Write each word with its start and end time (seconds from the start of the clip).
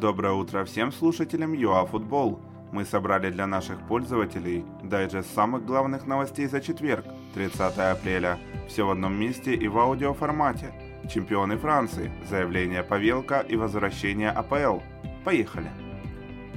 Доброе 0.00 0.34
утро 0.34 0.64
всем 0.64 0.92
слушателям 0.92 1.54
ЮАФутбол. 1.54 2.38
Мы 2.70 2.84
собрали 2.84 3.30
для 3.30 3.48
наших 3.48 3.80
пользователей 3.88 4.64
дайджест 4.84 5.34
самых 5.34 5.66
главных 5.66 6.06
новостей 6.06 6.46
за 6.46 6.60
четверг, 6.60 7.04
30 7.34 7.78
апреля. 7.78 8.38
Все 8.68 8.86
в 8.86 8.90
одном 8.90 9.18
месте 9.18 9.54
и 9.54 9.66
в 9.66 9.76
аудиоформате. 9.76 10.72
Чемпионы 11.12 11.56
Франции, 11.56 12.12
заявление 12.30 12.84
Павелка 12.84 13.40
и 13.40 13.56
возвращение 13.56 14.30
АПЛ. 14.30 14.78
Поехали! 15.24 15.87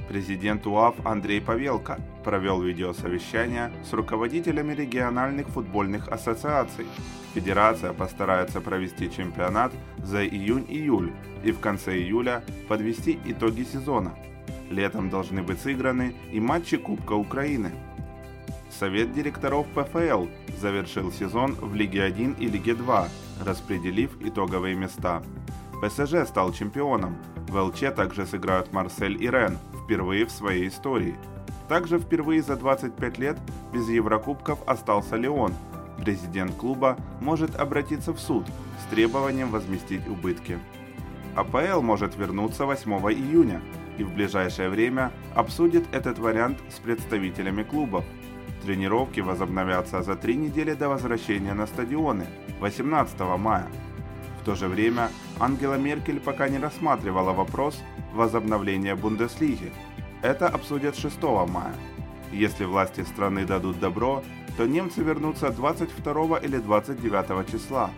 Президент 0.08 0.66
УАФ 0.66 1.06
Андрей 1.06 1.40
Павелко 1.40 1.98
провел 2.24 2.60
видеосовещание 2.60 3.72
с 3.88 3.92
руководителями 3.92 4.74
региональных 4.74 5.48
футбольных 5.48 6.08
ассоциаций. 6.08 6.86
Федерация 7.34 7.92
постарается 7.92 8.60
провести 8.60 9.10
чемпионат 9.10 9.72
за 9.98 10.26
июнь-июль 10.26 11.12
и 11.44 11.52
в 11.52 11.60
конце 11.60 11.96
июля 11.96 12.42
подвести 12.68 13.18
итоги 13.24 13.62
сезона. 13.62 14.14
Летом 14.70 15.08
должны 15.08 15.42
быть 15.42 15.60
сыграны 15.60 16.14
и 16.30 16.40
матчи 16.40 16.76
Кубка 16.76 17.12
Украины. 17.12 17.70
Совет 18.70 19.12
директоров 19.12 19.66
ПФЛ 19.68 20.26
завершил 20.58 21.12
сезон 21.12 21.54
в 21.54 21.74
Лиге 21.74 22.02
1 22.02 22.32
и 22.38 22.46
Лиге 22.48 22.74
2, 22.74 23.08
распределив 23.44 24.10
итоговые 24.20 24.74
места. 24.74 25.22
ПСЖ 25.82 26.26
стал 26.26 26.52
чемпионом. 26.52 27.16
В 27.48 27.56
ЛЧ 27.56 27.94
также 27.94 28.26
сыграют 28.26 28.72
Марсель 28.72 29.22
и 29.22 29.28
Рен 29.28 29.58
впервые 29.92 30.24
в 30.24 30.30
своей 30.30 30.68
истории. 30.68 31.18
Также 31.68 31.98
впервые 31.98 32.40
за 32.42 32.56
25 32.56 33.18
лет 33.18 33.36
без 33.74 33.90
Еврокубков 33.90 34.58
остался 34.66 35.16
Леон. 35.16 35.52
Президент 35.98 36.54
клуба 36.54 36.96
может 37.20 37.54
обратиться 37.56 38.14
в 38.14 38.18
суд 38.18 38.46
с 38.82 38.90
требованием 38.90 39.50
возместить 39.50 40.08
убытки. 40.08 40.58
АПЛ 41.36 41.82
может 41.82 42.16
вернуться 42.16 42.64
8 42.64 42.90
июня 43.12 43.60
и 43.98 44.02
в 44.02 44.14
ближайшее 44.14 44.70
время 44.70 45.12
обсудит 45.34 45.84
этот 45.92 46.18
вариант 46.18 46.58
с 46.74 46.78
представителями 46.78 47.62
клубов. 47.62 48.06
Тренировки 48.62 49.20
возобновятся 49.20 50.02
за 50.02 50.16
три 50.16 50.36
недели 50.36 50.72
до 50.72 50.88
возвращения 50.88 51.52
на 51.52 51.66
стадионы 51.66 52.24
18 52.60 53.20
мая. 53.36 53.68
В 54.42 54.44
то 54.44 54.56
же 54.56 54.66
время 54.66 55.08
Ангела 55.38 55.74
Меркель 55.74 56.18
пока 56.18 56.48
не 56.48 56.58
рассматривала 56.58 57.32
вопрос 57.32 57.80
возобновления 58.12 58.96
Бундеслиги. 58.96 59.72
Это 60.20 60.48
обсудят 60.48 60.96
6 60.96 61.22
мая. 61.48 61.72
Если 62.32 62.64
власти 62.64 63.02
страны 63.02 63.46
дадут 63.46 63.78
добро, 63.78 64.24
то 64.56 64.66
немцы 64.66 65.00
вернутся 65.04 65.50
22 65.50 66.38
или 66.38 66.56
29 66.56 67.52
числа. 67.52 67.90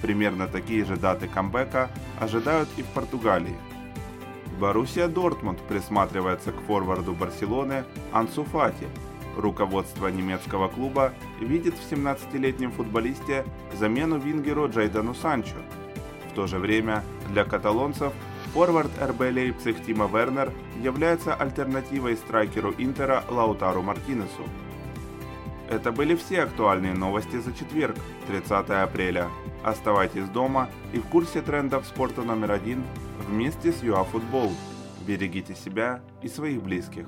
Примерно 0.00 0.46
такие 0.46 0.84
же 0.84 0.96
даты 0.96 1.26
камбэка 1.26 1.90
ожидают 2.20 2.68
и 2.76 2.82
в 2.82 2.86
Португалии. 2.86 3.56
Боруссия 4.60 5.08
Дортмунд 5.08 5.60
присматривается 5.62 6.52
к 6.52 6.60
форварду 6.68 7.14
Барселоны 7.14 7.82
Ансу 8.12 8.44
Фати. 8.44 8.86
Руководство 9.40 10.08
немецкого 10.08 10.68
клуба 10.68 11.12
видит 11.40 11.74
в 11.74 11.92
17-летнем 11.92 12.72
футболисте 12.72 13.44
замену 13.72 14.18
вингеру 14.18 14.68
Джейдану 14.68 15.14
Санчо. 15.14 15.56
В 16.30 16.34
то 16.34 16.46
же 16.46 16.58
время 16.58 17.02
для 17.30 17.44
каталонцев 17.44 18.12
форвард 18.52 18.90
РБ 19.00 19.20
Лейпциг 19.20 19.82
Тима 19.84 20.06
Вернер 20.06 20.52
является 20.82 21.34
альтернативой 21.34 22.16
страйкеру 22.16 22.74
Интера 22.78 23.24
Лаутару 23.30 23.82
Мартинесу. 23.82 24.44
Это 25.68 25.92
были 25.92 26.16
все 26.16 26.42
актуальные 26.42 26.94
новости 26.94 27.36
за 27.36 27.52
четверг, 27.52 27.96
30 28.26 28.70
апреля. 28.70 29.28
Оставайтесь 29.62 30.28
дома 30.28 30.68
и 30.92 30.98
в 30.98 31.04
курсе 31.04 31.42
трендов 31.42 31.86
спорта 31.86 32.22
номер 32.22 32.52
один 32.52 32.82
вместе 33.28 33.72
с 33.72 33.82
ЮАФутбол. 33.82 34.52
Берегите 35.06 35.54
себя 35.54 36.00
и 36.22 36.28
своих 36.28 36.62
близких. 36.62 37.06